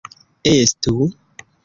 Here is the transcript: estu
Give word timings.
estu 0.51 0.97